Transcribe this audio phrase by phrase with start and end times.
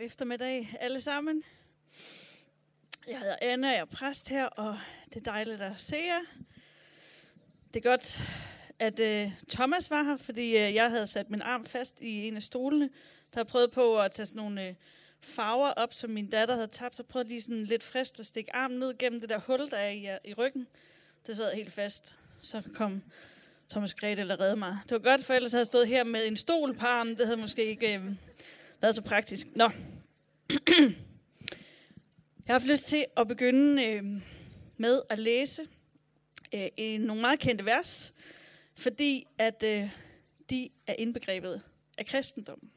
[0.00, 1.44] God eftermiddag alle sammen.
[3.06, 6.20] Jeg hedder Anna, jeg er præst her, og det er dejligt at se jer.
[7.74, 8.22] Det er godt,
[8.78, 12.36] at uh, Thomas var her, fordi uh, jeg havde sat min arm fast i en
[12.36, 12.84] af stolene.
[12.84, 14.76] Der havde prøvet på at tage sådan nogle uh,
[15.20, 16.96] farver op, som min datter havde tabt.
[16.96, 19.76] Så prøvede lige sådan lidt frist at stikke armen ned gennem det der hul, der
[19.76, 20.66] er i, i ryggen.
[21.26, 22.16] Det sad helt fast.
[22.40, 23.02] Så kom
[23.70, 24.78] Thomas Grete eller redde mig.
[24.82, 27.16] Det var godt, for ellers havde jeg stået her med en stol på armen.
[27.16, 27.98] Det havde måske ikke...
[27.98, 28.14] Uh,
[28.80, 29.46] været så praktisk.
[29.56, 29.70] Nå.
[32.46, 34.04] Jeg har haft lyst til at begynde øh,
[34.76, 35.62] med at læse
[36.54, 38.14] øh, en, nogle meget kendte vers,
[38.74, 39.90] fordi at øh,
[40.50, 41.62] de er indbegrebet
[41.98, 42.70] af kristendommen.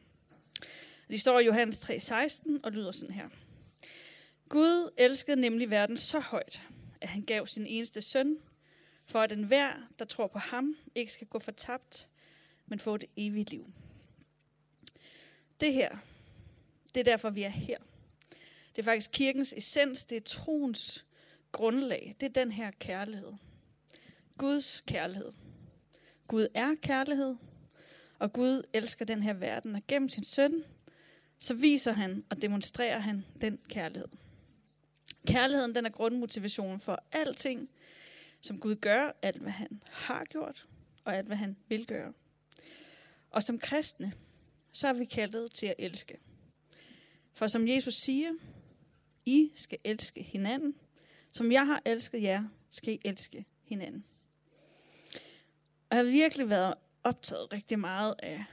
[1.09, 3.29] De står i Johannes 3:16 og lyder sådan her.
[4.49, 6.61] Gud elskede nemlig verden så højt,
[7.01, 8.37] at han gav sin eneste søn,
[9.05, 12.09] for at enhver, der tror på ham, ikke skal gå fortabt,
[12.67, 13.67] men få det evige liv.
[15.63, 15.97] Det her,
[16.93, 17.77] det er derfor, vi er her.
[18.75, 21.05] Det er faktisk kirkens essens, det er troens
[21.51, 22.15] grundlag.
[22.19, 23.33] Det er den her kærlighed.
[24.37, 25.31] Guds kærlighed.
[26.27, 27.35] Gud er kærlighed,
[28.19, 30.63] og Gud elsker den her verden, og gennem sin søn,
[31.39, 34.07] så viser han og demonstrerer han den kærlighed.
[35.27, 37.69] Kærligheden, den er grundmotivationen for alting,
[38.41, 40.67] som Gud gør, alt hvad han har gjort,
[41.03, 42.13] og alt hvad han vil gøre.
[43.31, 44.13] Og som kristne,
[44.73, 46.17] så er vi kaldet til at elske.
[47.33, 48.31] For som Jesus siger,
[49.25, 50.75] I skal elske hinanden.
[51.29, 54.05] Som jeg har elsket jer, skal I elske hinanden.
[55.89, 58.43] Og jeg har virkelig været optaget rigtig meget af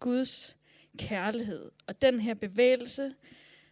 [0.00, 0.56] Guds
[0.98, 3.14] kærlighed og den her bevægelse,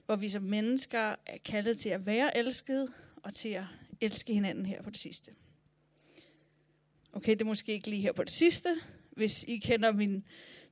[0.06, 2.92] hvor vi som mennesker er kaldet til at være elsket
[3.22, 3.64] og til at
[4.00, 5.34] elske hinanden her på det sidste.
[7.12, 8.80] Okay, det er måske ikke lige her på det sidste.
[9.10, 10.24] Hvis I kender min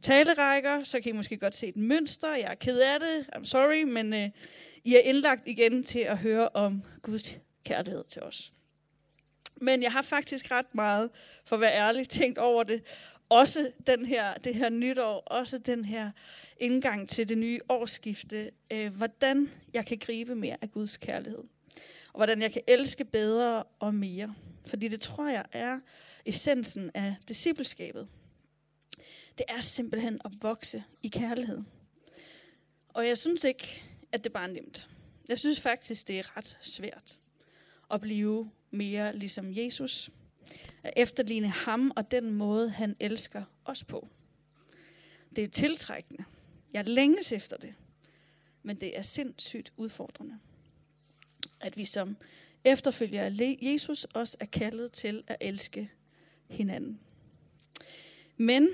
[0.07, 2.35] talerækker, så kan I måske godt se et mønster.
[2.35, 4.31] Jeg er ked af det, I'm sorry, men øh,
[4.85, 8.53] I er indlagt igen til at høre om Guds kærlighed til os.
[9.61, 11.11] Men jeg har faktisk ret meget,
[11.45, 12.83] for at være ærlig, tænkt over det.
[13.29, 16.11] Også den her, det her nytår, også den her
[16.61, 18.51] indgang til det nye årsskifte.
[18.71, 21.43] Øh, hvordan jeg kan gribe mere af Guds kærlighed.
[22.13, 24.35] Og hvordan jeg kan elske bedre og mere.
[24.67, 25.81] Fordi det tror jeg er
[26.27, 28.09] essensen af discipleskabet
[29.39, 31.63] det er simpelthen at vokse i kærlighed.
[32.89, 34.89] Og jeg synes ikke, at det bare er nemt.
[35.29, 37.19] Jeg synes faktisk, det er ret svært
[37.91, 40.11] at blive mere ligesom Jesus.
[40.83, 44.09] At efterligne ham og den måde, han elsker os på.
[45.37, 46.25] Det er tiltrækkende.
[46.73, 47.75] Jeg længes efter det.
[48.63, 50.39] Men det er sindssygt udfordrende.
[51.61, 52.17] At vi som
[52.65, 55.91] efterfølger af Jesus også er kaldet til at elske
[56.49, 57.01] hinanden.
[58.37, 58.69] Men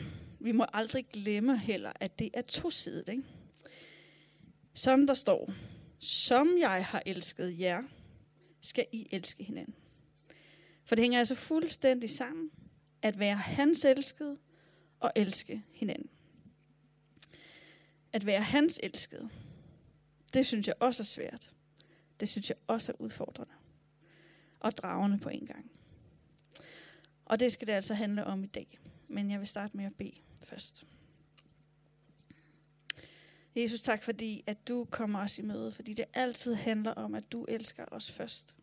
[0.44, 3.08] vi må aldrig glemme heller, at det er tosidigt.
[3.08, 3.22] Ikke?
[4.74, 5.52] Som der står,
[5.98, 7.82] som jeg har elsket jer,
[8.60, 9.74] skal I elske hinanden.
[10.84, 12.50] For det hænger altså fuldstændig sammen,
[13.02, 14.38] at være hans elskede
[15.00, 16.10] og elske hinanden.
[18.12, 19.30] At være hans elskede,
[20.34, 21.50] det synes jeg også er svært.
[22.20, 23.52] Det synes jeg også er udfordrende.
[24.60, 25.70] Og dragende på en gang.
[27.24, 28.78] Og det skal det altså handle om i dag.
[29.08, 30.86] Men jeg vil starte med at bede først.
[33.56, 37.32] Jesus, tak fordi, at du kommer os i møde, fordi det altid handler om, at
[37.32, 38.56] du elsker os først.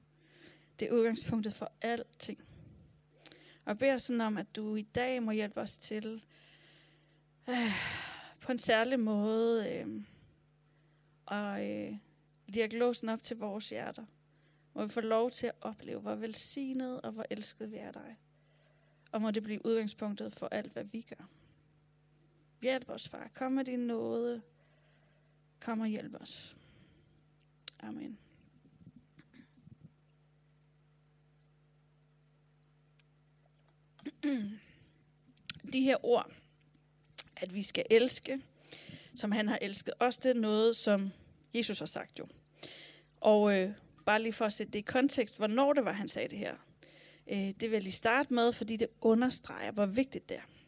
[0.79, 2.39] Det er udgangspunktet for alting.
[3.65, 6.23] Og jeg beder sådan om, at du i dag må hjælpe os til
[7.49, 7.71] øh,
[8.41, 10.03] på en særlig måde øh,
[11.25, 11.97] og øh,
[12.47, 14.05] lirke låsen op til vores hjerter.
[14.73, 18.17] Må vi få lov til at opleve, hvor velsignet og hvor elsket vi er dig.
[19.11, 21.25] Og må det blive udgangspunktet for alt, hvad vi gør.
[22.61, 23.31] Hjælp os, far.
[23.33, 24.41] Kom med din nåde.
[25.59, 26.55] Kom og hjælp os.
[27.79, 28.17] Amen.
[35.73, 36.31] De her ord,
[37.35, 38.41] at vi skal elske,
[39.15, 41.11] som han har elsket os, det er noget, som
[41.53, 42.27] Jesus har sagt jo.
[43.21, 43.71] Og øh,
[44.05, 46.55] bare lige for at sætte det i kontekst, hvornår det var, han sagde det her.
[47.27, 50.58] Øh, det vil jeg lige starte med, fordi det understreger, hvor vigtigt det er.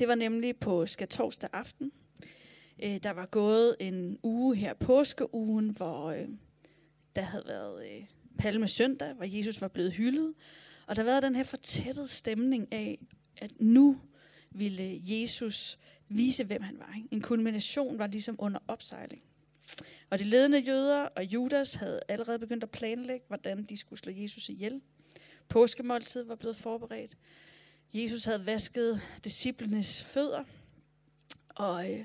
[0.00, 1.92] Det var nemlig på skatorsdag aften.
[2.82, 6.28] Øh, der var gået en uge her, påskeugen, hvor øh,
[7.16, 8.04] der havde været øh,
[8.38, 10.34] palme søndag, hvor Jesus var blevet hyldet.
[10.86, 12.98] Og der var den her fortættede stemning af,
[13.36, 14.00] at nu
[14.50, 16.94] ville Jesus vise, hvem han var.
[16.96, 17.08] Ikke?
[17.10, 19.22] En kulmination var ligesom under opsejling.
[20.10, 24.12] Og de ledende jøder og Judas havde allerede begyndt at planlægge, hvordan de skulle slå
[24.12, 24.80] Jesus ihjel.
[25.48, 27.16] Påskemåltid var blevet forberedt.
[27.92, 30.44] Jesus havde vasket disciplenes fødder,
[31.48, 32.04] og øh,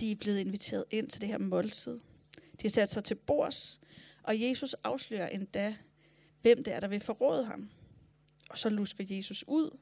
[0.00, 2.00] de er blevet inviteret ind til det her måltid.
[2.36, 3.80] De har sat sig til bords,
[4.22, 5.76] og Jesus afslører endda,
[6.42, 7.70] hvem det er, der vil forråde ham.
[8.50, 9.78] Og så lusker Jesus ud,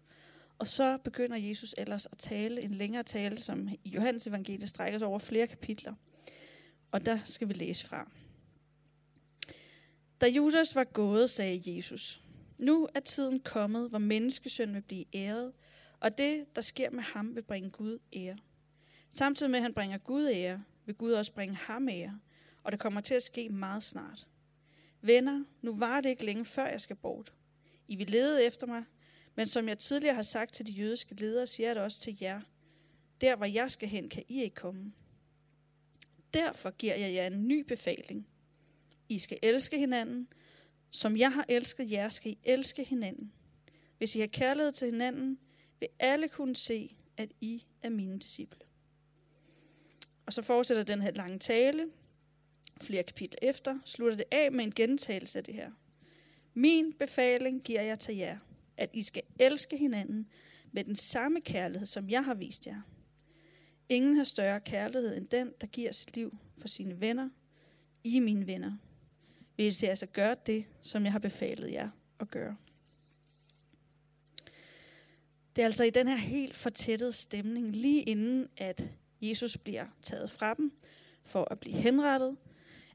[0.59, 4.99] og så begynder Jesus ellers at tale en længere tale, som i Johannes evangeliet strækker
[4.99, 5.95] sig over flere kapitler.
[6.91, 8.11] Og der skal vi læse fra.
[10.21, 12.23] Da Judas var gået, sagde Jesus,
[12.59, 15.53] nu er tiden kommet, hvor menneskesøn vil blive æret,
[16.01, 18.39] og det, der sker med ham, vil bringe Gud ære.
[19.11, 22.21] Samtidig med, at han bringer Gud ære, vil Gud også bringe ham ære,
[22.63, 24.27] og det kommer til at ske meget snart.
[25.01, 27.33] Venner, nu var det ikke længe før jeg skal bort.
[27.89, 28.85] I vil lede efter mig,
[29.35, 32.19] men som jeg tidligere har sagt til de jødiske ledere, siger jeg det også til
[32.21, 32.41] jer.
[33.21, 34.93] Der, hvor jeg skal hen, kan I ikke komme.
[36.35, 38.29] Derfor giver jeg jer en ny befaling.
[39.09, 40.29] I skal elske hinanden.
[40.91, 43.33] Som jeg har elsket jer, skal I elske hinanden.
[43.99, 45.39] Hvis I har kærlighed til hinanden,
[45.81, 48.61] vil alle kunne se, at I er mine disciple.
[50.27, 51.87] Og så fortsætter den her lange tale.
[52.81, 55.71] Flere kapitler efter slutter det af med en gentagelse af det her.
[56.55, 58.39] Min befaling giver jeg til jer,
[58.77, 60.29] at I skal elske hinanden
[60.73, 62.81] med den samme kærlighed, som jeg har vist jer.
[63.89, 67.29] Ingen har større kærlighed end den, der giver sit liv for sine venner.
[68.05, 68.77] I er mine venner.
[69.59, 71.91] Vil I altså gøre det, som jeg har befalet jer
[72.21, 72.57] at gøre.
[75.57, 78.89] Det er altså i den her helt fortættede stemning, lige inden at
[79.21, 80.73] Jesus bliver taget fra dem
[81.25, 82.37] for at blive henrettet,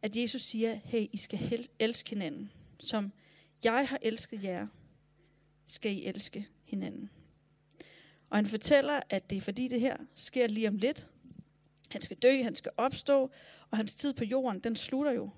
[0.01, 2.51] at Jesus siger, hey, I skal elske hinanden.
[2.79, 3.11] Som
[3.63, 4.67] jeg har elsket jer,
[5.67, 7.09] skal I elske hinanden.
[8.29, 11.09] Og han fortæller, at det er fordi det her sker lige om lidt.
[11.89, 13.31] Han skal dø, han skal opstå,
[13.71, 15.29] og hans tid på jorden, den slutter jo.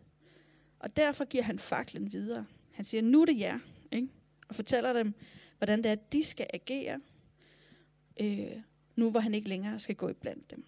[0.86, 2.46] Og derfor giver han faklen videre.
[2.72, 3.60] Han siger, nu er det jer,
[3.92, 4.08] ikke?
[4.50, 5.14] og fortæller dem,
[5.58, 7.02] hvordan det er, at de skal agere,
[8.22, 8.62] øh,
[8.96, 10.66] nu hvor han ikke længere skal gå iblandt dem.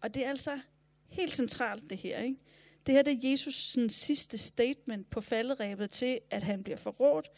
[0.00, 0.60] Og det er altså
[1.08, 2.18] helt centralt det her.
[2.18, 2.36] Ikke?
[2.86, 7.30] Det her det er Jesus sådan, sidste statement på falderæbet til, at han bliver forrådt,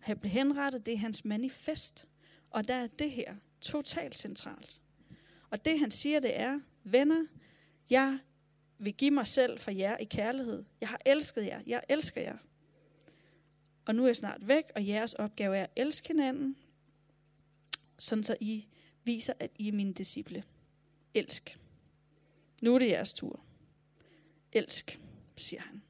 [0.00, 0.86] han bliver henrettet.
[0.86, 2.08] Det er hans manifest.
[2.50, 4.80] Og der er det her totalt centralt.
[5.50, 7.26] Og det han siger, det er, venner,
[7.90, 8.18] jeg
[8.84, 10.64] vil give mig selv for jer i kærlighed.
[10.80, 11.60] Jeg har elsket jer.
[11.66, 12.36] Jeg elsker jer.
[13.84, 16.56] Og nu er jeg snart væk, og jeres opgave er at elske hinanden,
[17.98, 18.66] sådan så I
[19.04, 20.44] viser, at I er mine disciple.
[21.14, 21.58] Elsk.
[22.62, 23.40] Nu er det jeres tur.
[24.52, 25.00] Elsk,
[25.36, 25.82] siger han.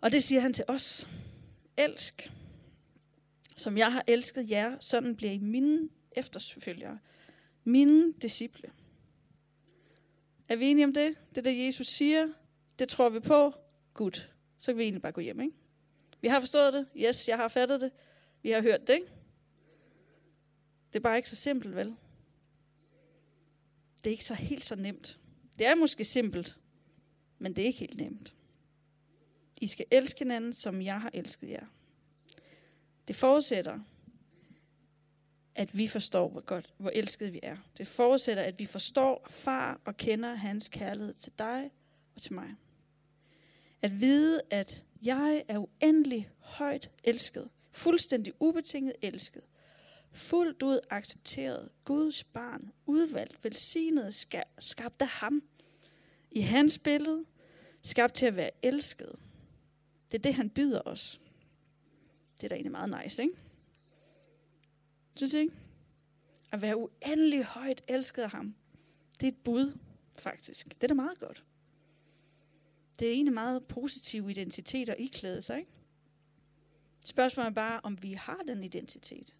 [0.00, 1.08] Og det siger han til os.
[1.76, 2.32] Elsk.
[3.56, 6.98] Som jeg har elsket jer, sådan bliver I mine efterfølgere.
[7.64, 8.70] Mine disciple.
[10.50, 11.16] Er vi enige om det?
[11.34, 12.28] Det der Jesus siger,
[12.78, 13.54] det tror vi på.
[13.94, 14.26] Gud.
[14.58, 15.56] Så kan vi egentlig bare gå hjem, ikke?
[16.20, 16.86] Vi har forstået det.
[16.96, 17.92] Yes, jeg har fattet det.
[18.42, 19.06] Vi har hørt det, ikke?
[20.92, 21.96] Det er bare ikke så simpelt, vel?
[23.98, 25.18] Det er ikke så helt så nemt.
[25.58, 26.58] Det er måske simpelt,
[27.38, 28.34] men det er ikke helt nemt.
[29.60, 31.66] I skal elske hinanden, som jeg har elsket jer.
[33.08, 33.80] Det forudsætter,
[35.60, 37.56] at vi forstår, hvor godt, hvor elskede vi er.
[37.78, 41.70] Det forudsætter, at vi forstår far og kender hans kærlighed til dig
[42.14, 42.54] og til mig.
[43.82, 49.42] At vide, at jeg er uendelig højt elsket, fuldstændig ubetinget elsket,
[50.12, 54.14] fuldt ud accepteret, Guds barn, udvalgt, velsignet,
[54.58, 55.42] skabt af ham,
[56.30, 57.24] i hans billede,
[57.82, 59.12] skabt til at være elsket.
[60.12, 61.20] Det er det, han byder os.
[62.36, 63.34] Det er da egentlig meget nice, ikke?
[65.20, 65.54] Synes I ikke?
[66.52, 68.54] At være uendelig højt elsket af ham.
[69.20, 69.78] Det er et bud,
[70.18, 70.68] faktisk.
[70.68, 71.44] Det er da meget godt.
[72.98, 75.70] Det er egentlig meget positiv identitet at iklæde sig, ikke?
[77.04, 79.36] Spørgsmålet er bare, om vi har den identitet.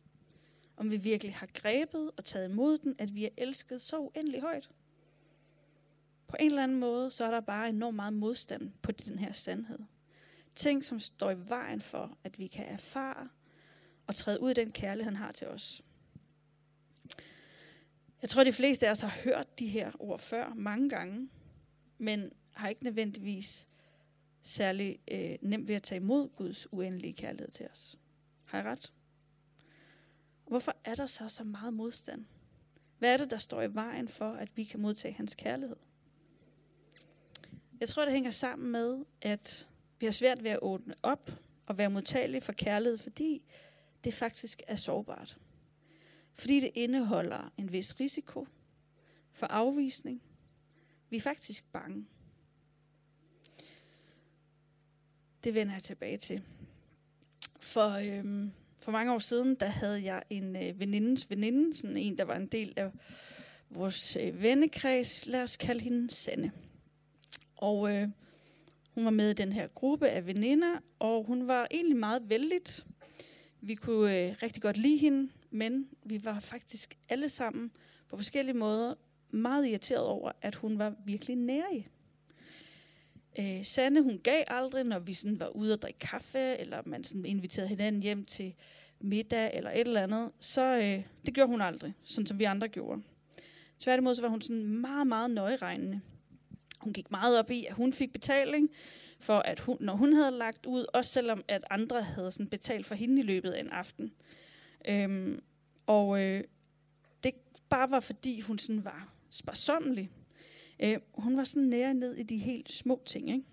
[0.77, 4.41] Om vi virkelig har grebet og taget imod den, at vi er elsket så uendelig
[4.41, 4.71] højt.
[6.29, 9.33] På en eller anden måde, så er der bare enormt meget modstand på den her
[9.33, 9.79] sandhed.
[10.55, 13.29] Ting, som står i vejen for, at vi kan erfare
[14.11, 15.83] og træde ud i den kærlighed, han har til os.
[18.23, 21.29] Jeg tror, de fleste af os har hørt de her ord før mange gange,
[21.99, 23.69] men har ikke nødvendigvis
[24.43, 27.99] særlig øh, nemt ved at tage imod Guds uendelige kærlighed til os.
[28.45, 28.93] Har jeg ret?
[30.47, 32.25] Hvorfor er der så så meget modstand?
[32.99, 35.77] Hvad er det, der står i vejen for, at vi kan modtage hans kærlighed?
[37.81, 39.69] Jeg tror, det hænger sammen med, at
[40.01, 41.31] vi har svært ved at åbne op
[41.67, 43.43] og være modtagelige for kærlighed, fordi
[44.05, 45.39] det faktisk er sårbart.
[46.35, 48.47] Fordi det indeholder en vis risiko
[49.33, 50.23] for afvisning.
[51.11, 52.07] Vi er faktisk bange.
[55.45, 56.43] Det vender jeg tilbage til.
[57.61, 62.19] For, øhm, for mange år siden, der havde jeg en øh, venindes veninde, sådan en,
[62.19, 62.91] der var en del af
[63.71, 66.53] vores øh, vennekreds, lad os kalde hende Sanne.
[67.57, 68.09] Og øh,
[68.95, 72.63] hun var med i den her gruppe af veninder, og hun var egentlig meget vældig.
[73.63, 77.71] Vi kunne øh, rigtig godt lide hende, men vi var faktisk alle sammen
[78.09, 78.95] på forskellige måder
[79.31, 81.89] meget irriteret over, at hun var virkelig nærig.
[83.39, 87.05] Øh, Sanne, hun gav aldrig, når vi sådan var ude at drikke kaffe, eller man
[87.05, 88.55] sådan inviterede hinanden hjem til
[89.01, 90.33] middag eller et eller andet.
[90.41, 93.03] Så øh, det gjorde hun aldrig, sådan som vi andre gjorde.
[93.79, 96.01] Tværtimod så var hun sådan meget, meget nøjeregnende.
[96.81, 98.71] Hun gik meget op i, at hun fik betaling
[99.21, 102.87] for, at hun, når hun havde lagt ud, også selvom at andre havde sådan betalt
[102.87, 104.13] for hende i løbet af en aften.
[104.89, 105.43] Øhm,
[105.87, 106.45] og øh,
[107.25, 107.33] det
[107.69, 110.11] bare var fordi, hun sådan var sparsomlig.
[110.83, 113.31] Øh, hun var sådan nære ned i de helt små ting.
[113.31, 113.45] Ikke?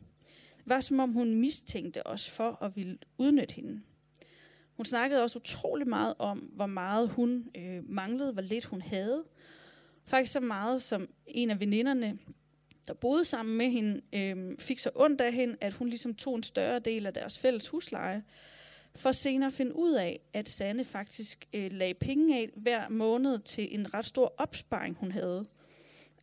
[0.58, 3.82] Det var som om, hun mistænkte os for at ville udnytte hende.
[4.78, 9.24] Hun snakkede også utrolig meget om, hvor meget hun øh, manglede, hvor lidt hun havde.
[10.04, 12.18] Faktisk så meget som en af veninderne,
[12.88, 16.36] der boede sammen med hende, øh, fik så ondt af hende, at hun ligesom tog
[16.36, 18.24] en større del af deres fælles husleje,
[18.96, 23.39] for senere at finde ud af, at Sanne faktisk øh, lagde penge af hver måned
[23.39, 25.46] til en ret stor opsparing, hun havde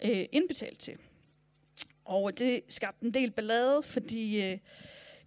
[0.04, 0.96] øh, indbetalt til.
[2.04, 4.58] Og det skabte en del ballade, fordi øh,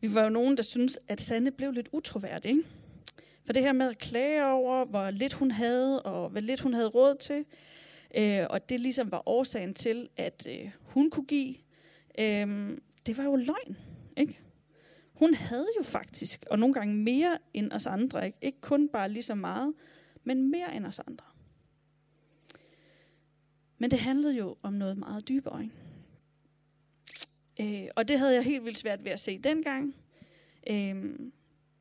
[0.02, 2.50] vi var jo nogen, der syntes, at Sanne blev lidt utroværdig.
[2.50, 2.64] Ikke?
[3.46, 6.74] For det her med at klage over, hvor lidt hun havde, og hvad lidt hun
[6.74, 7.46] havde råd til,
[8.16, 11.56] øh, og det ligesom var årsagen til, at øh, hun kunne give,
[12.20, 13.78] øh, det var jo løgn.
[14.18, 14.40] Ikke?
[15.14, 19.10] Hun havde jo faktisk, og nogle gange mere end os andre, ikke, ikke kun bare
[19.10, 19.74] lige så meget,
[20.24, 21.26] men mere end os andre.
[23.78, 25.64] Men det handlede jo om noget meget dybere.
[25.64, 25.74] Ikke?
[27.86, 29.96] Øh, og det havde jeg helt vildt svært ved at se dengang.
[30.70, 31.16] Øh,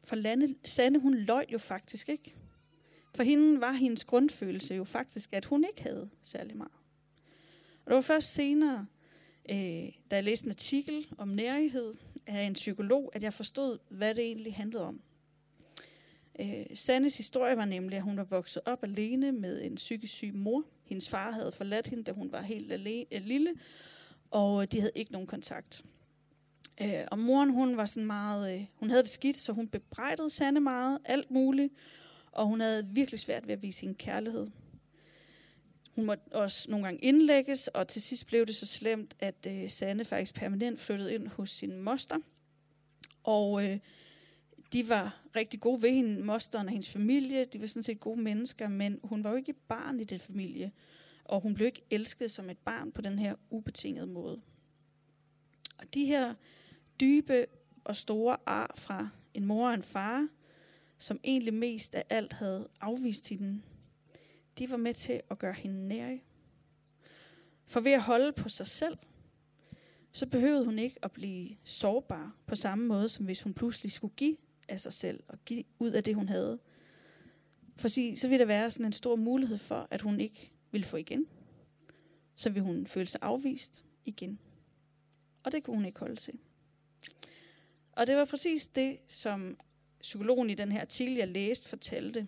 [0.05, 2.37] for Lande, Sande, hun løj jo faktisk ikke.
[3.17, 6.73] For hende var hendes grundfølelse jo faktisk, at hun ikke havde særlig meget.
[7.85, 8.87] Og det var først senere,
[9.51, 9.57] øh,
[10.11, 11.95] da jeg læste en artikel om nærighed
[12.27, 15.01] af en psykolog, at jeg forstod, hvad det egentlig handlede om.
[16.41, 20.35] Øh, Sandes historie var nemlig, at hun var vokset op alene med en psykisk syg
[20.35, 20.65] mor.
[20.85, 23.55] Hendes far havde forladt hende, da hun var helt alene, øh, lille,
[24.31, 25.85] og øh, de havde ikke nogen kontakt.
[26.83, 30.31] Øh, og moren, hun var sådan meget, øh, hun havde det skidt, så hun bebrejdede
[30.31, 31.73] Sande meget, alt muligt,
[32.37, 34.47] og hun havde virkelig svært ved at vise sin kærlighed.
[35.95, 39.71] Hun måtte også nogle gange indlægges, og til sidst blev det så slemt, at øh,
[39.71, 42.19] Sanne faktisk permanent flyttede ind hos sin moster.
[43.25, 43.79] Og øh,
[44.73, 47.45] de var rigtig gode ved hende, mosteren og hendes familie.
[47.45, 50.73] De var sådan set gode mennesker, men hun var jo ikke barn i den familie.
[51.25, 54.41] Og hun blev ikke elsket som et barn på den her ubetingede måde.
[55.79, 56.35] Og de her
[57.01, 57.47] dybe
[57.85, 60.29] og store ar fra en mor og en far,
[60.99, 63.63] som egentlig mest af alt havde afvist hende,
[64.59, 66.17] de var med til at gøre hende nær.
[67.67, 68.99] For ved at holde på sig selv,
[70.13, 74.15] så behøvede hun ikke at blive sårbar på samme måde, som hvis hun pludselig skulle
[74.17, 74.37] give
[74.69, 76.59] af sig selv og give ud af det, hun havde.
[77.77, 80.97] For så ville der være sådan en stor mulighed for, at hun ikke ville få
[80.97, 81.27] igen.
[82.37, 84.39] Så ville hun føle sig afvist igen.
[85.43, 86.39] Og det kunne hun ikke holde til.
[87.93, 89.59] Og det var præcis det, som
[90.01, 92.27] psykologen i den her artikel, jeg læste, fortalte.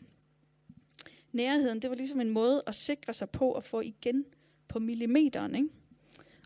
[1.32, 4.25] Nærheden, det var ligesom en måde at sikre sig på at få igen
[4.68, 5.68] på millimeteren, ikke?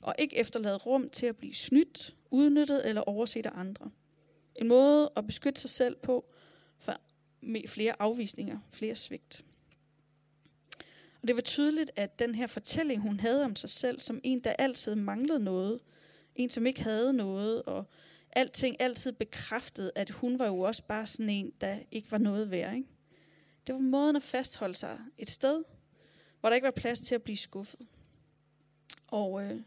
[0.03, 3.91] og ikke efterlade rum til at blive snydt, udnyttet eller overset af andre.
[4.57, 6.25] En måde at beskytte sig selv på
[6.79, 7.01] for
[7.67, 9.45] flere afvisninger, flere svigt.
[11.23, 14.41] Og det var tydeligt, at den her fortælling, hun havde om sig selv, som en,
[14.41, 15.81] der altid manglede noget,
[16.35, 17.85] en, som ikke havde noget, og
[18.33, 22.51] alting altid bekræftede, at hun var jo også bare sådan en, der ikke var noget
[22.51, 22.75] værd.
[22.75, 22.89] Ikke?
[23.67, 25.65] Det var måden at fastholde sig et sted,
[26.41, 27.87] hvor der ikke var plads til at blive skuffet.
[29.07, 29.61] Og øh,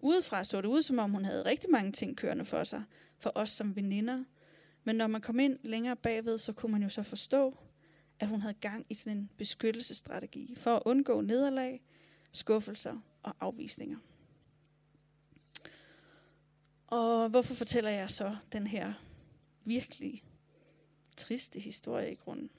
[0.00, 2.82] udefra så det ud, som om hun havde rigtig mange ting kørende for sig,
[3.18, 4.24] for os som veninder.
[4.84, 7.56] Men når man kom ind længere bagved, så kunne man jo så forstå,
[8.20, 11.82] at hun havde gang i sådan en beskyttelsesstrategi for at undgå nederlag,
[12.32, 13.98] skuffelser og afvisninger.
[16.86, 18.92] Og hvorfor fortæller jeg så den her
[19.64, 20.22] virkelig
[21.16, 22.50] triste historie i grunden?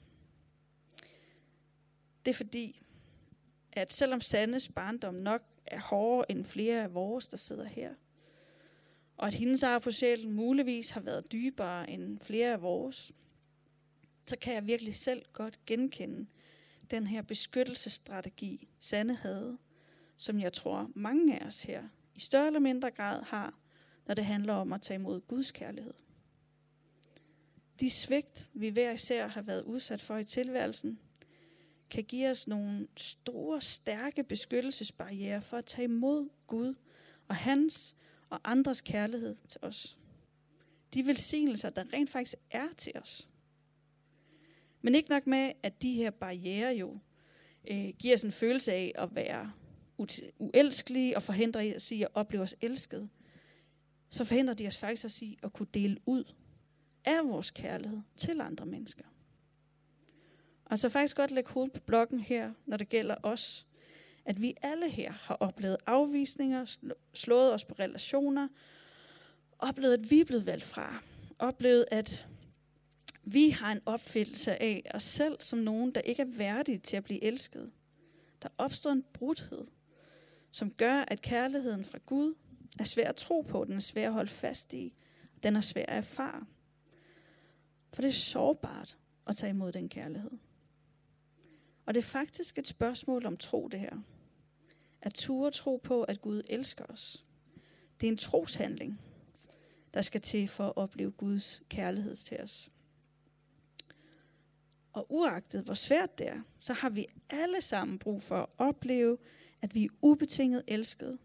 [2.24, 2.82] Det er fordi,
[3.72, 7.94] at selvom Sandes barndom nok er hårdere end flere af vores, der sidder her,
[9.16, 13.12] og at hendes ar på sjælen muligvis har været dybere end flere af vores,
[14.26, 16.26] så kan jeg virkelig selv godt genkende
[16.90, 19.58] den her beskyttelsesstrategi, Sande havde,
[20.16, 23.54] som jeg tror mange af os her i større eller mindre grad har,
[24.08, 25.94] når det handler om at tage imod Guds kærlighed.
[27.80, 30.98] De svigt, vi hver især har været udsat for i tilværelsen,
[31.90, 36.74] kan give os nogle store, stærke beskyttelsesbarriere for at tage imod Gud
[37.28, 37.96] og hans
[38.30, 39.98] og andres kærlighed til os.
[40.94, 43.28] De velsignelser, der rent faktisk er til os.
[44.82, 46.98] Men ikke nok med, at de her barriere jo
[47.70, 49.52] øh, giver os en følelse af at være
[50.38, 53.08] uelskelige og forhindrer os i at opleve os elsket,
[54.08, 56.24] så forhindrer de os faktisk også i at kunne dele ud
[57.04, 59.04] af vores kærlighed til andre mennesker.
[60.64, 63.66] Og så faktisk godt lægge hovedet på blokken her, når det gælder os.
[64.24, 66.76] At vi alle her har oplevet afvisninger,
[67.14, 68.48] slået os på relationer,
[69.58, 71.02] oplevet, at vi er blevet valgt fra,
[71.38, 72.26] oplevet, at
[73.24, 77.04] vi har en opfyldelse af os selv som nogen, der ikke er værdige til at
[77.04, 77.70] blive elsket.
[78.42, 79.66] Der opstår en brudhed,
[80.50, 82.34] som gør, at kærligheden fra Gud
[82.78, 84.94] er svær at tro på, den er svær at holde fast i,
[85.42, 86.46] den er svær at erfare.
[87.92, 90.30] For det er sårbart at tage imod den kærlighed.
[91.86, 93.98] Og det er faktisk et spørgsmål om tro, det her.
[95.02, 97.24] At ture tro på, at Gud elsker os.
[98.00, 99.00] Det er en troshandling,
[99.94, 102.70] der skal til for at opleve Guds kærlighed til os.
[104.92, 109.18] Og uagtet hvor svært det er, så har vi alle sammen brug for at opleve,
[109.62, 111.18] at vi er ubetinget elskede.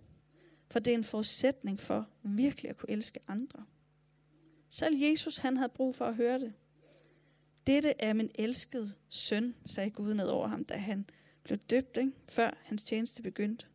[0.74, 3.66] For det er en forudsætning for virkelig at kunne elske andre.
[4.70, 6.54] Selv Jesus, han havde brug for at høre det.
[7.68, 11.10] Dette er min elskede søn, sagde Gud ned over ham, da han
[11.44, 12.12] blev døbt, ikke?
[12.30, 13.66] før hans tjeneste begyndte.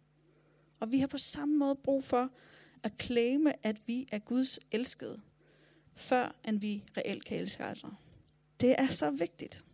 [0.81, 2.31] Og vi har på samme måde brug for
[2.83, 5.21] at klæme, at vi er Guds elskede,
[5.95, 7.95] før end vi reelt kan elske andre.
[8.61, 9.65] Det er så vigtigt.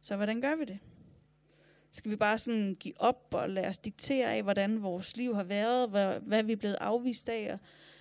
[0.00, 0.78] Så hvordan gør vi det?
[1.90, 5.44] Skal vi bare sådan give op og lade os diktere af, hvordan vores liv har
[5.44, 7.58] været, hvad, hvad vi er blevet afvist af, og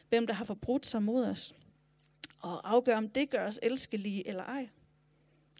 [0.09, 1.55] hvem der har forbrudt sig mod os?
[2.39, 4.69] Og afgøre, om det gør os elskelige eller ej.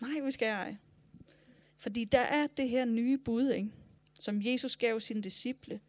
[0.01, 0.75] Nej, vi skal ej.
[1.77, 3.71] Fordi der er det her nye bud, ikke?
[4.19, 5.79] som Jesus gav sine disciple.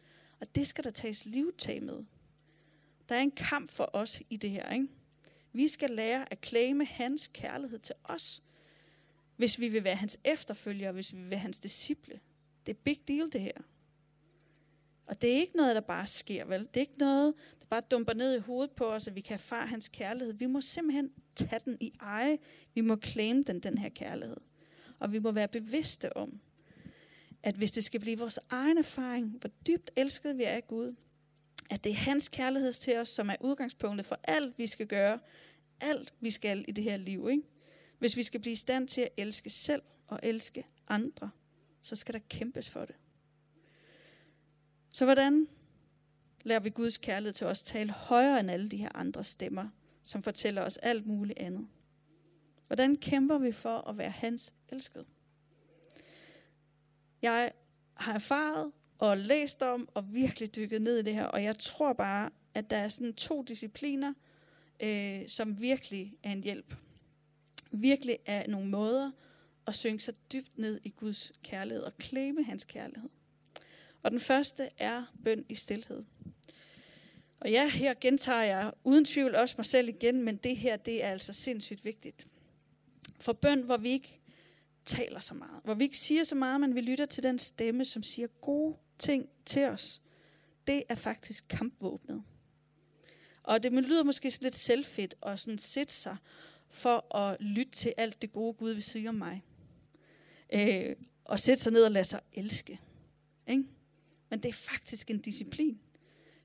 [0.40, 2.04] Og det skal der tages livtag med.
[3.08, 4.72] Der er en kamp for os i det her.
[4.72, 4.88] Ikke?
[5.52, 8.42] Vi skal lære at klæme hans kærlighed til os,
[9.36, 12.20] hvis vi vil være hans efterfølgere, hvis vi vil være hans disciple.
[12.66, 13.62] Det er big deal, det her.
[15.06, 16.60] Og det er ikke noget, der bare sker, vel?
[16.60, 19.34] Det er ikke noget, der bare dumper ned i hovedet på os, at vi kan
[19.34, 20.34] erfare hans kærlighed.
[20.34, 22.38] Vi må simpelthen tage den i eje.
[22.74, 24.36] Vi må claim den, den her kærlighed.
[24.98, 26.40] Og vi må være bevidste om,
[27.42, 30.94] at hvis det skal blive vores egen erfaring, hvor dybt elsket vi er af Gud,
[31.70, 35.18] at det er hans kærlighed til os, som er udgangspunktet for alt, vi skal gøre,
[35.80, 37.28] alt, vi skal i det her liv.
[37.30, 37.42] Ikke?
[37.98, 41.30] Hvis vi skal blive i stand til at elske selv og elske andre,
[41.80, 42.94] så skal der kæmpes for det.
[44.90, 45.48] Så hvordan
[46.42, 49.68] lærer vi Guds kærlighed til os tale højere end alle de her andre stemmer,
[50.02, 51.68] som fortæller os alt muligt andet?
[52.66, 55.04] Hvordan kæmper vi for at være hans elskede?
[57.22, 57.52] Jeg
[57.94, 61.92] har erfaret og læst om og virkelig dykket ned i det her, og jeg tror
[61.92, 64.14] bare, at der er sådan to discipliner,
[64.82, 66.74] øh, som virkelig er en hjælp.
[67.82, 69.10] Virkelig er nogle måder
[69.66, 73.10] at synge sig dybt ned i Guds kærlighed og klæme hans kærlighed.
[74.02, 76.04] Og den første er bøn i stilhed.
[77.40, 81.04] Og ja, her gentager jeg uden tvivl også mig selv igen, men det her, det
[81.04, 82.26] er altså sindssygt vigtigt.
[83.20, 84.20] For bøn, hvor vi ikke
[84.84, 87.84] taler så meget, hvor vi ikke siger så meget, men vi lytter til den stemme,
[87.84, 90.02] som siger gode ting til os,
[90.66, 92.22] det er faktisk kampvåbnet.
[93.42, 96.16] Og det lyder måske lidt selvfedt at sådan sætte sig
[96.68, 99.42] for at lytte til alt det gode Gud vil sige om mig.
[100.52, 102.80] Øh, og sætte sig ned og lade sig elske.
[103.46, 103.64] Ikke?
[104.30, 105.80] Men det er faktisk en disciplin.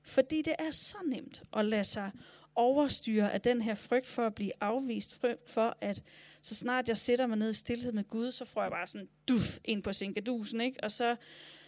[0.02, 2.10] Fordi det er så nemt at lade sig
[2.54, 6.02] overstyre af den her frygt for at blive afvist, frygt for at
[6.42, 9.08] så snart jeg sætter mig ned i stillhed med Gud, så får jeg bare sådan
[9.28, 10.84] duf ind på sinkedusen, ikke?
[10.84, 11.16] Og så,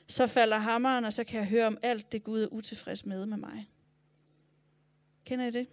[0.09, 3.27] så falder hammeren, og så kan jeg høre om alt det Gud er utilfreds med
[3.27, 3.71] med mig.
[5.25, 5.67] Kender I det?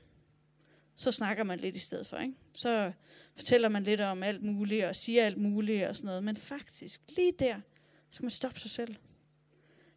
[0.96, 2.34] Så snakker man lidt i stedet for, ikke?
[2.56, 2.92] Så
[3.36, 6.24] fortæller man lidt om alt muligt, og siger alt muligt og sådan noget.
[6.24, 7.62] Men faktisk, lige der,
[8.10, 8.96] skal man stoppe sig selv.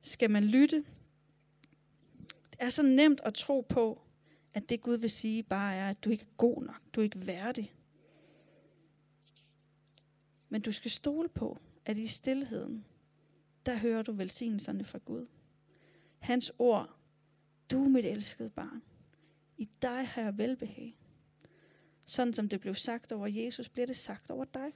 [0.03, 0.85] Skal man lytte?
[2.51, 4.01] Det er så nemt at tro på,
[4.55, 7.05] at det Gud vil sige bare er, at du ikke er god nok, du er
[7.05, 7.75] ikke værdig.
[10.49, 12.87] Men du skal stole på, at i stillheden,
[13.67, 15.27] der hører du velsignelserne fra Gud.
[16.19, 16.97] Hans ord,
[17.71, 18.83] du er mit elskede barn.
[19.65, 20.99] I dig har jeg velbehag.
[22.07, 24.73] Sådan som det blev sagt over Jesus, bliver det sagt over dig.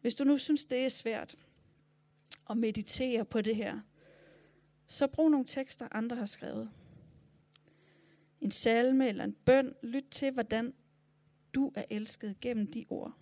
[0.00, 1.46] Hvis du nu synes, det er svært
[2.50, 3.80] at meditere på det her,
[4.86, 6.70] så brug nogle tekster, andre har skrevet.
[8.40, 9.74] En salme eller en bøn.
[9.82, 10.74] Lyt til, hvordan
[11.54, 13.12] du er elsket gennem de ord.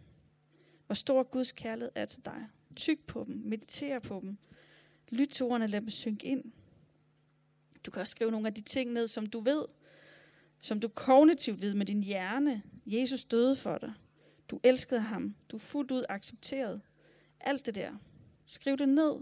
[0.87, 2.49] Hvor stor Guds kærlighed er til dig.
[2.77, 4.39] tyk på dem, Mediter på dem,
[5.09, 6.53] lyt til ordene, lad dem synke ind.
[7.87, 9.65] Du kan også skrive nogle af de ting ned, som du ved,
[10.61, 12.63] som du kognitivt ved med din hjerne.
[12.87, 13.93] Jesus døde for dig.
[14.51, 15.35] Du elskede ham.
[15.51, 16.81] Du er fuldt ud accepteret.
[17.41, 17.93] Alt det der.
[18.47, 19.17] Skriv det ned.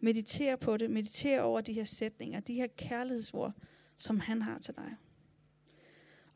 [0.00, 0.90] Mediter på det.
[0.90, 3.52] Mediter over de her sætninger, de her kærlighedsord,
[3.96, 4.96] som han har til dig.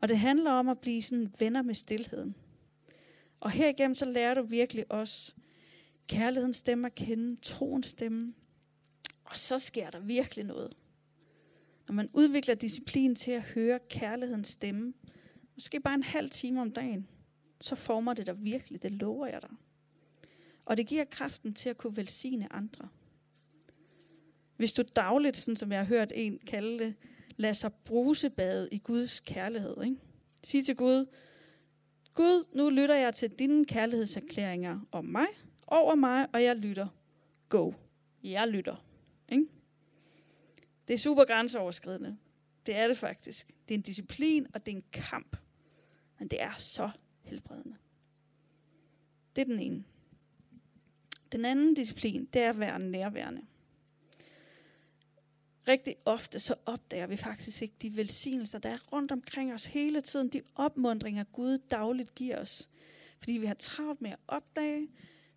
[0.01, 2.35] Og det handler om at blive sådan venner med stillheden.
[3.39, 5.33] Og herigennem så lærer du virkelig også
[6.07, 8.33] kærlighedens stemme at kende, troens stemme.
[9.25, 10.77] Og så sker der virkelig noget.
[11.89, 14.93] Når man udvikler disciplin til at høre kærlighedens stemme,
[15.55, 17.07] måske bare en halv time om dagen,
[17.61, 19.49] så former det dig virkelig, det lover jeg dig.
[20.65, 22.87] Og det giver kraften til at kunne velsigne andre.
[24.57, 26.95] Hvis du dagligt, sådan som jeg har hørt en kalde det,
[27.37, 29.83] lader sig brusebade i Guds kærlighed.
[29.83, 29.95] Ikke?
[30.43, 31.05] Sig til Gud,
[32.13, 35.27] Gud, nu lytter jeg til dine kærlighedserklæringer om mig,
[35.67, 36.87] over mig, og jeg lytter.
[37.49, 37.71] Go.
[38.23, 38.85] Jeg lytter.
[39.29, 39.58] Ikke?
[40.89, 42.17] Det er super grænseoverskridende.
[42.65, 43.47] Det er det faktisk.
[43.47, 45.37] Det er en disciplin, og det er en kamp.
[46.19, 46.89] Men det er så
[47.21, 47.75] helbredende.
[49.35, 49.83] Det er den ene.
[51.31, 53.41] Den anden disciplin, det er at være nærværende.
[55.67, 60.01] Rigtig ofte så opdager vi faktisk ikke de velsignelser, der er rundt omkring os hele
[60.01, 60.29] tiden.
[60.29, 62.69] De opmundringer, Gud dagligt giver os.
[63.19, 64.87] Fordi vi har travlt med at opdage,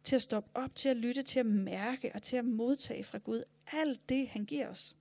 [0.05, 3.19] til at stoppe op, til at lytte, til at mærke og til at modtage fra
[3.19, 4.97] Gud alt det, han giver os.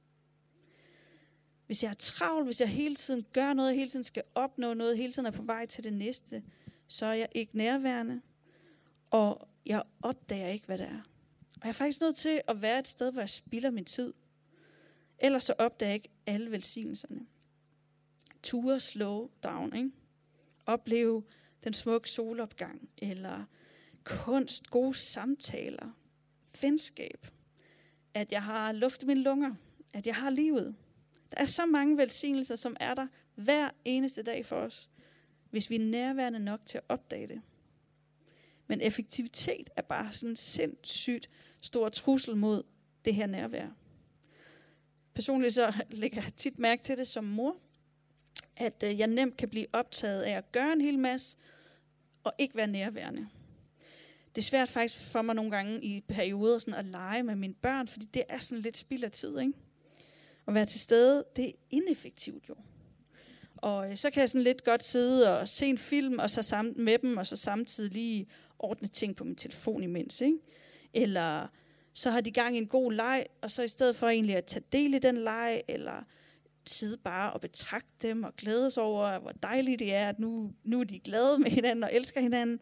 [1.71, 4.97] Hvis jeg er travl, hvis jeg hele tiden gør noget, hele tiden skal opnå noget,
[4.97, 6.43] hele tiden er på vej til det næste,
[6.87, 8.21] så er jeg ikke nærværende,
[9.11, 11.01] og jeg opdager ikke, hvad det er.
[11.55, 14.13] Og jeg er faktisk nødt til at være et sted, hvor jeg spilder min tid.
[15.19, 17.25] Ellers så opdager jeg ikke alle velsignelserne.
[18.43, 19.91] Ture slow down, ikke?
[20.65, 21.23] Opleve
[21.63, 23.45] den smukke solopgang, eller
[24.03, 25.89] kunst, gode samtaler,
[26.61, 27.27] venskab,
[28.13, 29.55] at jeg har luft i mine lunger,
[29.93, 30.75] at jeg har livet.
[31.31, 34.89] Der er så mange velsignelser, som er der hver eneste dag for os,
[35.49, 37.41] hvis vi er nærværende nok til at opdage det.
[38.67, 41.29] Men effektivitet er bare sådan en sindssygt
[41.61, 42.63] stor trussel mod
[43.05, 43.67] det her nærvær.
[45.13, 47.57] Personligt så lægger jeg tit mærke til det som mor,
[48.55, 51.37] at øh, jeg nemt kan blive optaget af at gøre en hel masse,
[52.23, 53.27] og ikke være nærværende.
[54.35, 57.53] Det er svært faktisk for mig nogle gange i perioder sådan at lege med mine
[57.53, 59.39] børn, fordi det er sådan lidt spild af tid.
[59.39, 59.53] Ikke?
[60.47, 62.55] At være til stede, det er ineffektivt jo.
[63.57, 66.41] Og øh, så kan jeg sådan lidt godt sidde og se en film, og så
[66.41, 68.27] sammen med dem, og så samtidig lige
[68.59, 70.21] ordne ting på min telefon imens.
[70.21, 70.37] Ikke?
[70.93, 71.47] Eller
[71.93, 74.45] så har de gang i en god leg, og så i stedet for egentlig at
[74.45, 76.03] tage del i den leg, eller
[76.65, 80.51] sidde bare og betragte dem og glæde sig over, hvor dejligt det er, at nu,
[80.63, 82.59] nu er de glade med hinanden og elsker hinanden,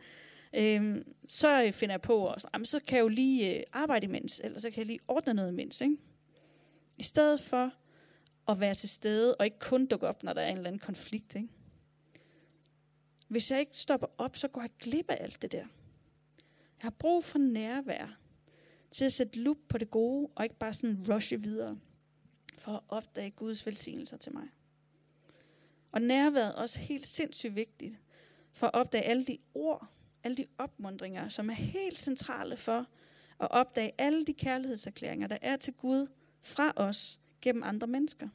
[0.55, 4.05] øhm, så øh, finder jeg på, at jamen, så kan jeg jo lige øh, arbejde
[4.05, 5.81] imens, eller så kan jeg lige ordne noget imens.
[5.81, 5.97] Ikke?
[6.99, 7.73] I stedet for
[8.47, 10.79] at være til stede, og ikke kun dukke op, når der er en eller anden
[10.79, 11.35] konflikt.
[11.35, 11.49] Ikke?
[13.27, 15.57] Hvis jeg ikke stopper op, så går jeg glip af alt det der.
[15.57, 18.19] Jeg har brug for nærvær
[18.91, 21.79] til at sætte lup på det gode, og ikke bare sådan rushe videre,
[22.57, 24.49] for at opdage Guds velsignelser til mig.
[25.91, 27.95] Og nærværet er også helt sindssygt vigtigt,
[28.51, 29.87] for at opdage alle de ord,
[30.23, 32.85] alle de opmundringer, som er helt centrale for
[33.39, 36.07] at opdage alle de kærlighedserklæringer, der er til Gud
[36.41, 38.29] fra os gennem andre mennesker.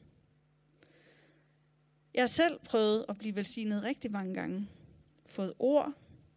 [2.13, 4.69] Jeg har selv prøvet at blive velsignet rigtig mange gange.
[5.25, 5.93] Fået ord,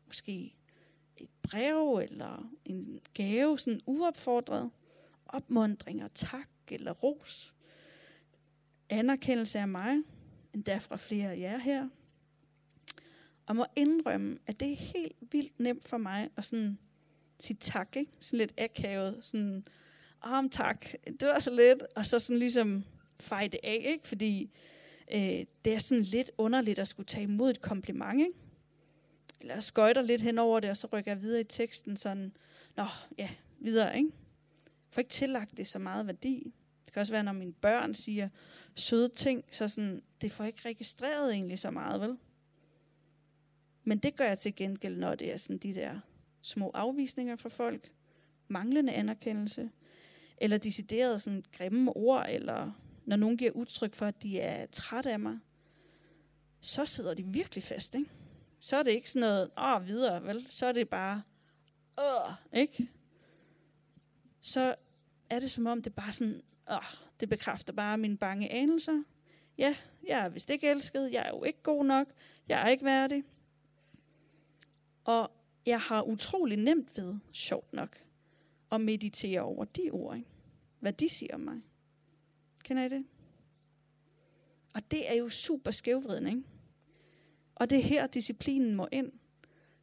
[0.07, 0.55] måske
[1.17, 4.71] et brev eller en gave, sådan uopfordret.
[5.27, 7.55] Opmundringer, tak eller ros.
[8.89, 9.97] Anerkendelse af mig,
[10.55, 11.89] endda fra flere af jer her.
[13.47, 16.79] Og må indrømme, at det er helt vildt nemt for mig at sådan
[17.41, 18.13] sige tak, ikke?
[18.21, 19.67] Sådan lidt akavet, sådan,
[20.21, 20.87] om oh, tak,
[21.21, 22.85] det var så lidt, og så sådan ligesom
[23.21, 24.09] fejde det af, ikke?
[24.09, 24.51] Fordi
[25.15, 28.33] øh, det er sådan lidt underligt at skulle tage imod et kompliment, ikke?
[29.41, 32.33] Eller skøjter lidt hen over det, og så rykker jeg videre i teksten sådan,
[32.77, 32.85] nå,
[33.19, 33.29] ja,
[33.59, 34.11] videre, ikke?
[34.91, 36.53] får ikke tillagt det så meget værdi.
[36.85, 38.29] Det kan også være, når mine børn siger
[38.75, 42.19] søde ting, så sådan, det får ikke registreret egentlig så meget, vel?
[43.85, 46.01] Men det gør jeg til gengæld, når det er sådan de der
[46.43, 47.93] små afvisninger fra folk,
[48.49, 49.71] manglende anerkendelse,
[50.41, 52.73] eller deciderede sådan grimme ord, eller
[53.07, 55.39] når nogen giver udtryk for, at de er trætte af mig,
[56.61, 58.11] så sidder de virkelig fast, ikke?
[58.61, 60.47] Så er det ikke sådan noget, åh, videre, vel?
[60.51, 61.23] Så er det bare,
[61.99, 62.91] åh, ikke?
[64.41, 64.75] Så
[65.31, 66.79] er det som om, det bare sådan, åh,
[67.21, 69.03] det bekræfter bare mine bange anelser.
[69.59, 72.07] Ja, jeg er vist ikke elsket, jeg er jo ikke god nok,
[72.49, 73.25] jeg er ikke værdig.
[75.05, 75.31] Og
[75.67, 78.03] jeg har utrolig nemt ved, sjovt nok,
[78.71, 80.17] og meditere over de ord.
[80.17, 80.29] Ikke?
[80.81, 81.61] Hvad de siger om mig.
[82.65, 83.05] Kender I det?
[84.75, 86.43] Og det er jo super skævvridende, ikke?
[87.55, 89.13] Og det er her, disciplinen må ind.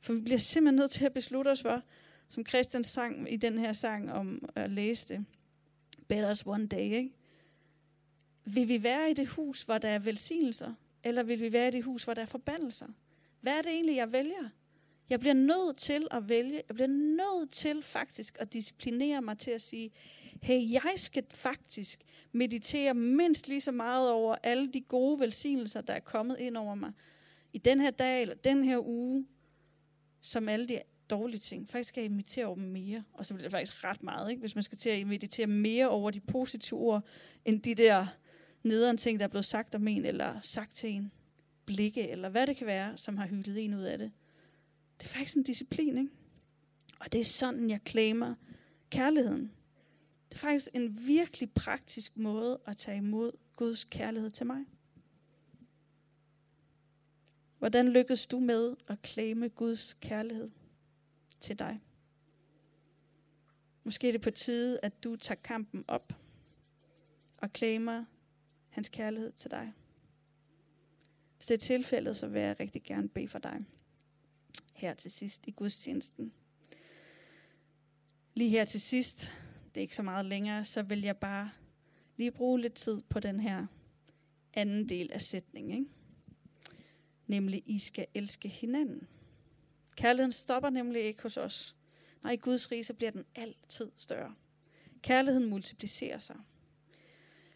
[0.01, 1.81] For vi bliver simpelthen nødt til at beslutte os for,
[2.27, 5.25] som Christian sang i den her sang om at læse det,
[6.13, 7.13] Better's One Day, ikke?
[8.45, 11.71] Vil vi være i det hus, hvor der er velsignelser, eller vil vi være i
[11.71, 12.87] det hus, hvor der er forbandelser?
[13.41, 14.49] Hvad er det egentlig, jeg vælger?
[15.09, 19.51] Jeg bliver nødt til at vælge, jeg bliver nødt til faktisk at disciplinere mig til
[19.51, 19.91] at sige,
[20.41, 21.99] hey, jeg skal faktisk
[22.31, 26.75] meditere mindst lige så meget over alle de gode velsignelser, der er kommet ind over
[26.75, 26.91] mig
[27.53, 29.25] i den her dag eller den her uge,
[30.21, 31.69] som alle de dårlige ting.
[31.69, 34.39] Faktisk skal jeg meditere over dem mere, og så bliver det faktisk ret meget, ikke?
[34.39, 37.05] hvis man skal til at meditere mere over de positive ord,
[37.45, 38.07] end de der
[38.63, 41.11] nederen ting, der er blevet sagt om en, eller sagt til en,
[41.65, 44.11] blikke, eller hvad det kan være, som har hyldet en ud af det.
[44.99, 46.11] Det er faktisk en disciplin, ikke?
[46.99, 48.35] Og det er sådan, jeg klamer
[48.89, 49.51] kærligheden.
[50.29, 54.65] Det er faktisk en virkelig praktisk måde at tage imod Guds kærlighed til mig.
[57.57, 60.49] Hvordan lykkedes du med at klame Guds kærlighed
[61.39, 61.81] til dig?
[63.83, 66.13] Måske er det på tide, at du tager kampen op
[67.37, 68.05] og klamer
[68.69, 69.73] hans kærlighed til dig.
[71.35, 73.65] Hvis det er tilfældet, så vil jeg rigtig gerne bede for dig.
[74.75, 76.33] Her til sidst i gudstjenesten.
[78.33, 79.33] Lige her til sidst,
[79.75, 81.51] det er ikke så meget længere, så vil jeg bare
[82.17, 83.65] lige bruge lidt tid på den her
[84.53, 85.77] anden del af sætningen.
[85.79, 85.91] Ikke?
[87.27, 89.07] Nemlig, I skal elske hinanden.
[89.95, 91.75] Kærligheden stopper nemlig ikke hos os.
[92.23, 94.35] Nej, i Guds rige, så bliver den altid større.
[95.01, 96.37] Kærligheden multiplicerer sig.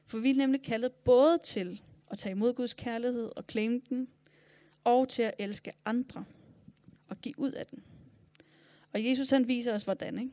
[0.06, 4.08] For vi er nemlig kaldet både til at tage imod Guds kærlighed og claim den,
[4.84, 6.26] og til at elske andre
[7.10, 7.84] og give ud af den.
[8.94, 10.32] Og Jesus han viser os hvordan, ikke?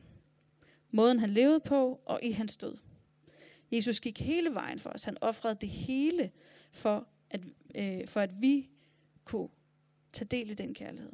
[0.91, 2.77] Måden han levede på og i hans død.
[3.71, 5.03] Jesus gik hele vejen for os.
[5.03, 6.31] Han offrede det hele
[6.71, 7.41] for at,
[7.75, 8.69] øh, for at vi
[9.25, 9.49] kunne
[10.11, 11.13] tage del i den kærlighed.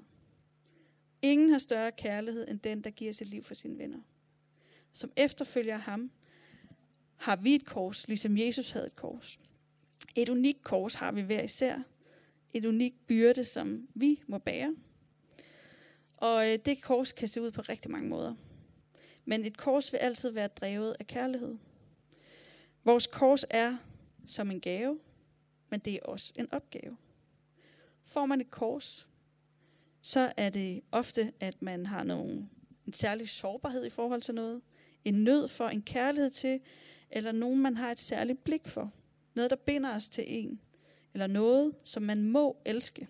[1.21, 3.99] Ingen har større kærlighed end den, der giver sit liv for sine venner.
[4.93, 6.11] Som efterfølger ham,
[7.15, 9.39] har vi et kors, ligesom Jesus havde et kors.
[10.15, 11.79] Et unikt kors har vi hver især.
[12.53, 14.75] Et unikt byrde, som vi må bære.
[16.23, 18.35] Og øh, det kors kan se ud på rigtig mange måder.
[19.25, 21.57] Men et kors vil altid være drevet af kærlighed.
[22.83, 23.77] Vores kors er
[24.25, 24.99] som en gave,
[25.69, 26.97] men det er også en opgave.
[28.05, 29.07] Får man et kors,
[30.01, 32.49] så er det ofte, at man har nogen,
[32.87, 34.61] en særlig sårbarhed i forhold til noget,
[35.05, 36.59] en nød for, en kærlighed til,
[37.09, 38.91] eller nogen, man har et særligt blik for.
[39.33, 40.59] Noget, der binder os til en.
[41.13, 43.07] Eller noget, som man må elske.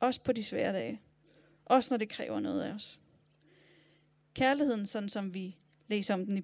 [0.00, 1.00] Også på de svære dage.
[1.70, 3.00] Også når det kræver noget af os.
[4.34, 5.56] Kærligheden, sådan som vi
[5.88, 6.40] læser om den i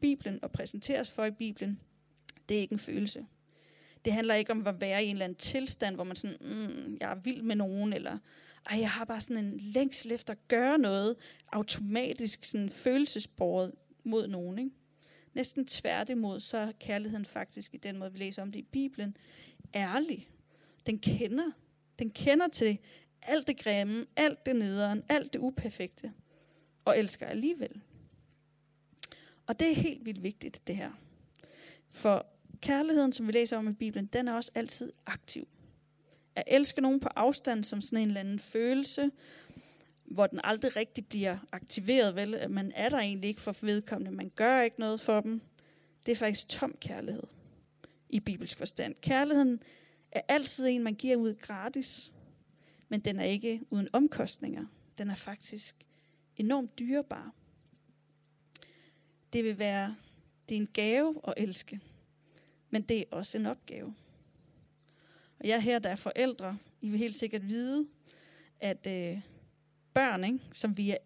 [0.00, 1.80] Bibelen og præsenteres for i Bibelen,
[2.48, 3.26] det er ikke en følelse.
[4.04, 6.96] Det handler ikke om at være i en eller anden tilstand, hvor man sådan, mm,
[7.00, 8.18] jeg er vild med nogen, eller
[8.70, 11.16] ej, jeg har bare sådan en længsel efter at gøre noget
[11.52, 13.72] automatisk sådan følelsesbordet
[14.04, 14.58] mod nogen.
[14.58, 14.70] Ikke?
[15.34, 19.16] Næsten tværtimod, så er kærligheden faktisk i den måde, vi læser om det i Bibelen,
[19.74, 20.28] ærlig.
[20.86, 21.50] Den kender.
[21.98, 22.78] Den kender til
[23.22, 26.12] alt det grimme, alt det nederen, alt det uperfekte,
[26.84, 27.80] og elsker alligevel.
[29.46, 30.90] Og det er helt vildt vigtigt, det her.
[31.90, 32.26] For
[32.60, 35.48] kærligheden, som vi læser om i Bibelen, den er også altid aktiv.
[36.34, 39.10] At elske nogen på afstand som sådan en eller anden følelse,
[40.04, 42.50] hvor den aldrig rigtig bliver aktiveret, vel?
[42.50, 45.40] Man er der egentlig ikke for vedkommende, man gør ikke noget for dem.
[46.06, 47.22] Det er faktisk tom kærlighed
[48.08, 48.94] i bibelsk forstand.
[49.00, 49.62] Kærligheden
[50.12, 52.12] er altid en, man giver ud gratis,
[52.88, 54.66] men den er ikke uden omkostninger.
[54.98, 55.76] Den er faktisk
[56.36, 57.32] enormt dyrebar.
[59.32, 59.96] Det vil være,
[60.48, 61.80] det er en gave at elske,
[62.70, 63.94] men det er også en opgave.
[65.40, 67.86] Og jeg her, der er forældre, I vil helt sikkert vide,
[68.60, 69.20] at øh,
[69.94, 70.96] børn, ikke, som vi er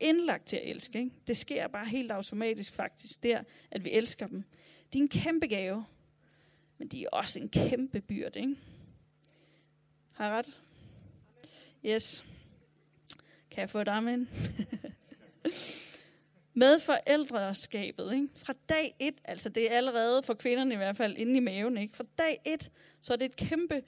[0.00, 0.98] indlagt til at elske.
[0.98, 1.10] Ikke?
[1.26, 4.44] Det sker bare helt automatisk faktisk der, at vi elsker dem.
[4.92, 5.84] Det er en kæmpe gave,
[6.78, 8.38] men de er også en kæmpe byrde.
[8.38, 8.56] Ikke?
[10.12, 10.60] Har jeg ret?
[11.86, 12.24] Yes.
[13.50, 14.28] Kan jeg få et amen?
[16.54, 18.28] Med forældreskabet, ikke?
[18.34, 21.76] fra dag et, altså det er allerede for kvinderne i hvert fald inde i maven,
[21.76, 21.96] ikke?
[21.96, 23.82] fra dag et, så er det et kæmpe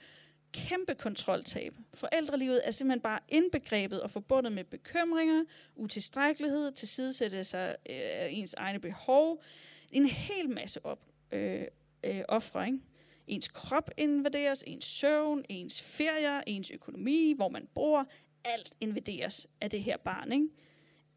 [0.53, 1.75] kæmpe kontroltab.
[1.93, 5.43] Forældrelivet er simpelthen bare indbegrebet og forbundet med bekymringer,
[5.75, 9.43] utilstrækkelighed, tilsidesættelse sig øh, ens egne behov,
[9.91, 10.99] en hel masse op,
[11.31, 11.63] øh,
[12.03, 12.83] øh, offring.
[13.27, 18.07] Ens krop invaderes, ens søvn, ens ferier, ens økonomi, hvor man bor,
[18.45, 20.31] alt invaderes af det her barn.
[20.31, 20.47] Ikke?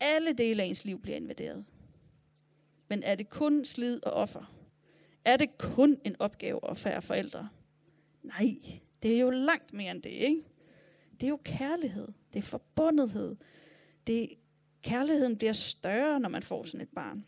[0.01, 1.65] Alle dele af ens liv bliver invaderet.
[2.89, 4.53] Men er det kun slid og offer?
[5.25, 7.49] Er det kun en opgave at færre forældre?
[8.23, 8.57] Nej,
[9.03, 10.43] det er jo langt mere end det, ikke?
[11.13, 12.09] Det er jo kærlighed.
[12.33, 13.37] Det er forbundethed.
[14.07, 14.29] Det,
[14.83, 17.25] kærligheden bliver større, når man får sådan et barn.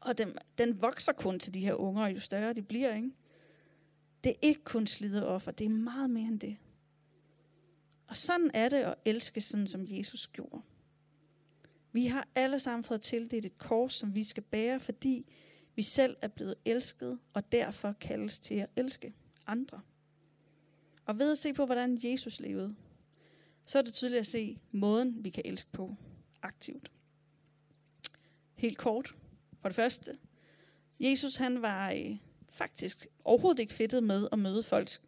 [0.00, 3.10] Og den, den vokser kun til de her unger, jo større de bliver, ikke?
[4.24, 6.56] Det er ikke kun slid offer, det er meget mere end det.
[8.08, 10.62] Og sådan er det at elske, sådan som Jesus gjorde.
[11.92, 15.26] Vi har alle sammen fået tildelt et kors, som vi skal bære, fordi
[15.74, 19.14] vi selv er blevet elsket, og derfor kaldes til at elske
[19.46, 19.80] andre.
[21.04, 22.74] Og ved at se på, hvordan Jesus levede,
[23.66, 25.96] så er det tydeligt at se måden, vi kan elske på
[26.42, 26.90] aktivt.
[28.54, 29.14] Helt kort.
[29.60, 30.18] For det første,
[31.00, 32.16] Jesus han var øh,
[32.58, 35.00] faktisk overhovedet ikke fedtet med at møde folks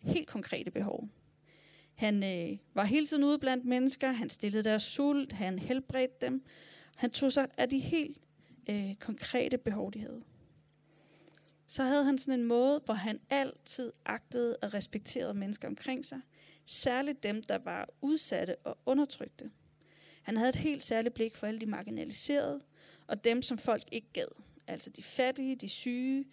[0.00, 1.08] helt konkrete behov.
[1.94, 6.44] Han øh, var hele tiden ude blandt mennesker, han stillede deres sult, han helbredte dem.
[6.96, 8.18] Han tog sig af de helt
[8.70, 10.22] øh, konkrete behov, de havde.
[11.66, 16.20] Så havde han sådan en måde, hvor han altid agtede og respekterede mennesker omkring sig.
[16.66, 19.50] Særligt dem, der var udsatte og undertrykte.
[20.22, 22.60] Han havde et helt særligt blik for alle de marginaliserede,
[23.06, 24.42] og dem, som folk ikke gad.
[24.66, 26.24] Altså de fattige, de syge,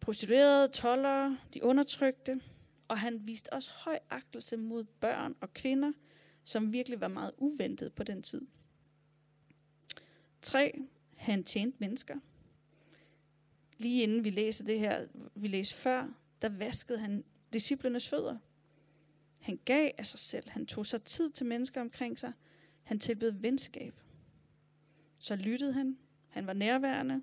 [0.00, 2.40] prostituerede, tollere, de undertrykte.
[2.88, 5.92] Og han viste også høj agtelse mod børn og kvinder,
[6.44, 8.46] som virkelig var meget uventet på den tid.
[10.42, 10.80] 3.
[11.16, 12.16] Han tjente mennesker.
[13.78, 16.08] Lige inden vi læser det her, vi læste før,
[16.42, 18.38] der vaskede han disciplernes fødder.
[19.38, 20.50] Han gav af sig selv.
[20.50, 22.32] Han tog sig tid til mennesker omkring sig.
[22.82, 23.94] Han tilbød venskab.
[25.18, 25.98] Så lyttede han.
[26.28, 27.22] Han var nærværende.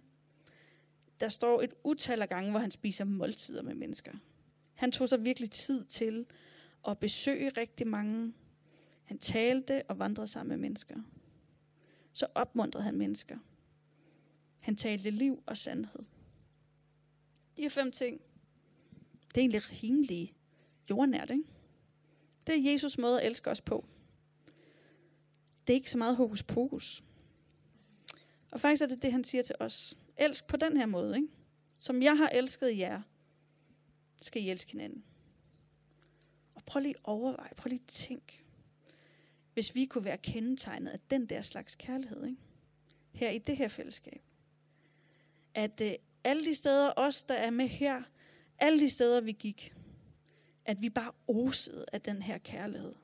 [1.24, 4.12] Der står et utal af gange, hvor han spiser måltider med mennesker.
[4.74, 6.26] Han tog sig virkelig tid til
[6.88, 8.34] at besøge rigtig mange.
[9.04, 10.96] Han talte og vandrede sammen med mennesker.
[12.14, 13.38] Så opmuntrede han mennesker.
[14.60, 16.04] Han talte liv og sandhed.
[17.58, 18.22] De er fem ting.
[19.28, 20.36] Det er egentlig rimelig
[20.90, 21.44] jordnært, ikke?
[22.48, 23.86] Det er Jesus måde at elske os på.
[25.68, 27.04] Det er ikke så meget hokus pokus.
[28.52, 29.98] Og faktisk er det det, han siger til os.
[30.18, 31.28] Elsk på den her måde, ikke?
[31.78, 33.02] Som jeg har elsket jer,
[34.22, 35.04] skal I elske hinanden.
[36.56, 38.44] Og prøv lige at overveje, prøv lige at tænke.
[39.54, 42.38] Hvis vi kunne være kendetegnet af den der slags kærlighed, ikke?
[43.14, 44.22] her i det her fællesskab.
[45.54, 45.92] At øh,
[46.24, 48.04] alle de steder, os der er med her,
[48.60, 49.76] alle de steder vi gik,
[50.66, 52.96] at vi bare osede af den her kærlighed.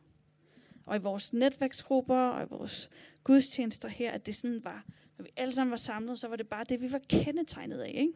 [0.85, 2.89] Og i vores netværksgrupper og i vores
[3.23, 4.85] gudstjenester her, at det sådan var,
[5.19, 7.91] når vi alle sammen var samlet, så var det bare det, vi var kendetegnet af.
[7.95, 8.13] Ikke?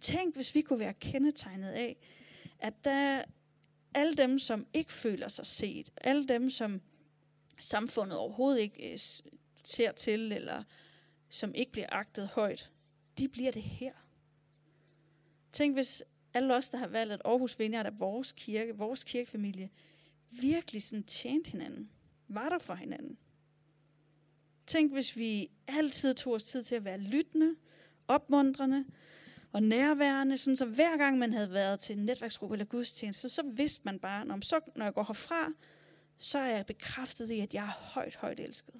[0.00, 1.96] Tænk, hvis vi kunne være kendetegnet af,
[2.58, 3.22] at der
[3.94, 6.80] alle dem, som ikke føler sig set, alle dem, som
[7.58, 8.98] samfundet overhovedet ikke øh,
[9.64, 10.62] ser til, eller
[11.28, 12.70] som ikke bliver agtet højt,
[13.18, 13.92] de bliver det her.
[15.52, 16.02] Tænk, hvis
[16.34, 19.70] alle os, der har valgt, at Aarhus Vineyard er vores kirke, vores kirkefamilie,
[20.30, 21.90] virkelig sådan tjente hinanden.
[22.28, 23.18] Var der for hinanden.
[24.66, 27.54] Tænk, hvis vi altid tog os tid til at være lyttende,
[28.08, 28.84] opmuntrende
[29.52, 33.42] og nærværende, sådan så hver gang man havde været til en netværksgruppe eller gudstjeneste, så
[33.42, 35.52] vidste man bare, når, så, når jeg går herfra,
[36.18, 38.74] så er jeg bekræftet i, at jeg er højt, højt elsket.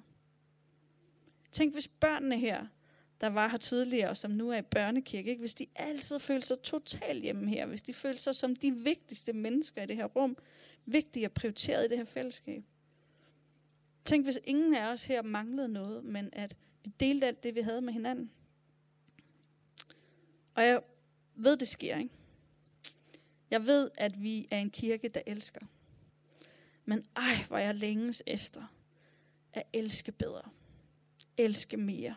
[1.51, 2.65] Tænk, hvis børnene her
[3.21, 5.39] der var her tidligere, og som nu er i børnekirke, ikke?
[5.39, 9.33] hvis de altid følte sig totalt hjemme her, hvis de følte sig som de vigtigste
[9.33, 10.37] mennesker i det her rum,
[10.85, 12.63] vigtige og prioriteret i det her fællesskab.
[14.07, 17.61] Tænk, hvis ingen af os her manglede noget, men at vi delte alt det, vi
[17.61, 18.31] havde med hinanden.
[20.55, 20.81] Og jeg
[21.35, 22.13] ved, det sker, ikke?
[23.51, 25.61] Jeg ved, at vi er en kirke, der elsker.
[26.85, 28.73] Men ej, hvor jeg længes efter
[29.53, 30.41] at elske bedre.
[31.37, 32.15] Elske mere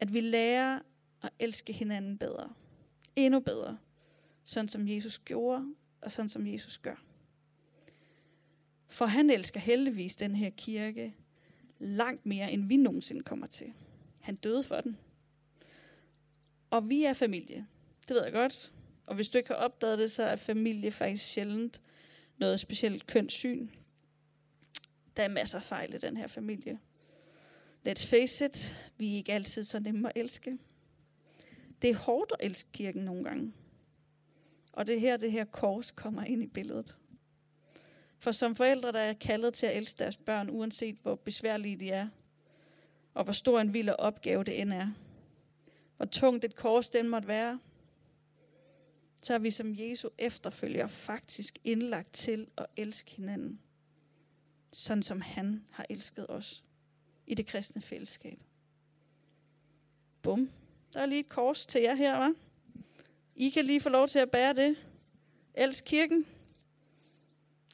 [0.00, 0.80] at vi lærer
[1.22, 2.54] at elske hinanden bedre.
[3.16, 3.78] Endnu bedre.
[4.44, 7.04] Sådan som Jesus gjorde, og sådan som Jesus gør.
[8.88, 11.14] For han elsker heldigvis den her kirke
[11.78, 13.72] langt mere, end vi nogensinde kommer til.
[14.20, 14.96] Han døde for den.
[16.70, 17.66] Og vi er familie.
[18.08, 18.72] Det ved jeg godt.
[19.06, 21.82] Og hvis du ikke har opdaget det, så er familie faktisk sjældent
[22.36, 23.68] noget specielt kønssyn.
[25.16, 26.78] Der er masser af fejl i den her familie.
[27.88, 30.58] Let's face it, vi er ikke altid så nemme at elske.
[31.82, 33.52] Det er hårdt at elske kirken nogle gange.
[34.72, 36.98] Og det er her, det her kors kommer ind i billedet.
[38.18, 41.90] For som forældre, der er kaldet til at elske deres børn, uanset hvor besværlige de
[41.90, 42.08] er,
[43.14, 44.88] og hvor stor en vild opgave det end er,
[45.96, 47.60] hvor tungt et kors den måtte være,
[49.22, 53.60] så er vi som Jesu efterfølger faktisk indlagt til at elske hinanden,
[54.72, 56.64] sådan som han har elsket os
[57.26, 58.38] i det kristne fællesskab.
[60.22, 60.50] Bum.
[60.92, 62.38] Der er lige et kors til jer her, hva'?
[63.36, 64.76] I kan lige få lov til at bære det.
[65.54, 66.26] Elsk kirken.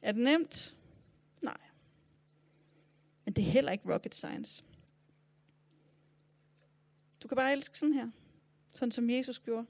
[0.05, 0.75] Er det nemt?
[1.41, 1.57] Nej.
[3.25, 4.63] Men det er heller ikke rocket science.
[7.23, 8.11] Du kan bare elske sådan her.
[8.73, 9.67] Sådan som Jesus gjorde.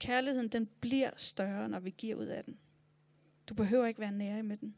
[0.00, 2.58] Kærligheden, den bliver større, når vi giver ud af den.
[3.48, 4.74] Du behøver ikke være nære med den.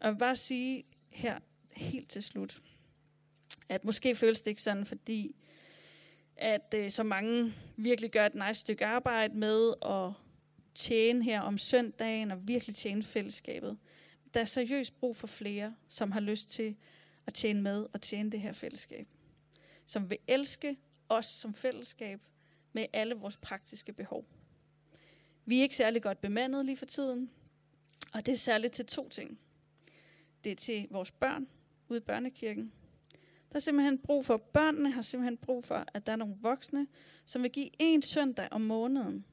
[0.00, 1.38] Og jeg vil bare sige her
[1.70, 2.62] helt til slut,
[3.68, 5.36] at måske føles det ikke sådan, fordi
[6.36, 10.12] at øh, så mange virkelig gør et nice stykke arbejde med at
[10.74, 13.78] tjene her om søndagen og virkelig tjene fællesskabet.
[14.34, 16.76] Der er seriøst brug for flere, som har lyst til
[17.26, 19.08] at tjene med og tjene det her fællesskab.
[19.86, 20.76] Som vil elske
[21.08, 22.20] os som fællesskab
[22.72, 24.24] med alle vores praktiske behov.
[25.44, 27.30] Vi er ikke særlig godt bemandet lige for tiden,
[28.12, 29.38] og det er særligt til to ting.
[30.44, 31.48] Det er til vores børn
[31.88, 32.72] ude i børnekirken.
[33.48, 36.86] Der er simpelthen brug for, børnene har simpelthen brug for, at der er nogle voksne,
[37.26, 39.24] som vil give en søndag om måneden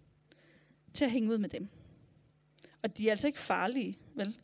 [0.93, 1.67] til at hænge ud med dem.
[2.81, 4.37] Og de er altså ikke farlige, vel?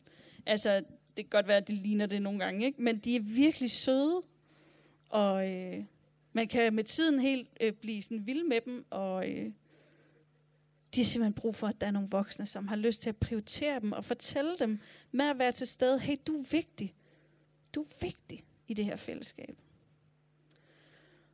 [0.46, 0.76] Altså,
[1.16, 2.82] det kan godt være, at de ligner det nogle gange, ikke?
[2.82, 4.22] Men de er virkelig søde,
[5.08, 5.84] og øh,
[6.32, 9.52] man kan med tiden helt øh, blive sådan vild med dem, og øh,
[10.94, 13.16] de har simpelthen brug for, at der er nogle voksne, som har lyst til at
[13.16, 14.80] prioritere dem og fortælle dem
[15.12, 15.98] med at være til stede.
[15.98, 16.94] Hey, du er vigtig.
[17.74, 19.56] Du er vigtig i det her fællesskab.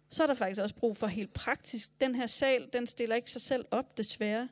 [0.08, 2.00] Så er der faktisk også brug for helt praktisk.
[2.00, 4.48] Den her sal, den stiller ikke sig selv op, desværre.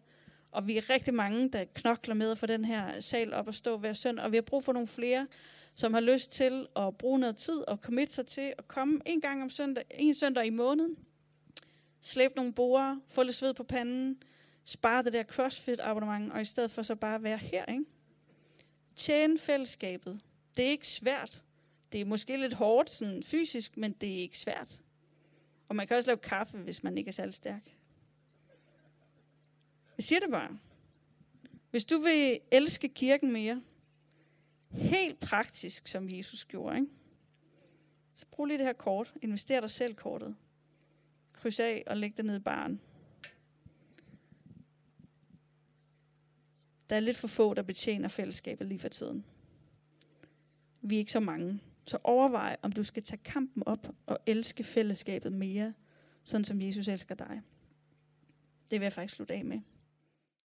[0.50, 3.54] Og vi er rigtig mange, der knokler med at få den her sal op og
[3.54, 4.24] stå hver søndag.
[4.24, 5.26] Og vi har brug for nogle flere,
[5.74, 9.20] som har lyst til at bruge noget tid og committe sig til at komme en
[9.20, 10.96] gang om søndag, en søndag i måneden.
[12.00, 14.22] Slæb nogle borer, få lidt sved på panden,
[14.64, 17.84] spare det der CrossFit-abonnement, og i stedet for så bare være her, ikke?
[18.96, 20.20] Tjene fællesskabet.
[20.56, 21.42] Det er ikke svært.
[21.92, 24.82] Det er måske lidt hårdt sådan fysisk, men det er ikke svært.
[25.68, 27.62] Og man kan også lave kaffe, hvis man ikke er særlig stærk.
[30.00, 30.58] Jeg siger det bare.
[31.70, 33.62] Hvis du vil elske kirken mere,
[34.70, 36.88] helt praktisk, som Jesus gjorde, ikke?
[38.14, 39.14] så brug lige det her kort.
[39.22, 40.36] Invester dig selv kortet.
[41.32, 42.80] Kryds af og læg det ned i baren.
[46.90, 49.24] Der er lidt for få, der betjener fællesskabet lige for tiden.
[50.80, 51.60] Vi er ikke så mange.
[51.84, 55.74] Så overvej, om du skal tage kampen op og elske fællesskabet mere,
[56.24, 57.42] sådan som Jesus elsker dig.
[58.70, 59.60] Det vil jeg faktisk slutte af med.